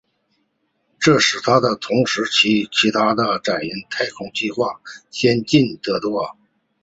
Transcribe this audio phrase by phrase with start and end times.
[0.97, 4.81] 这使它比同时期其它的载人太空计划
[5.11, 6.35] 先进得多。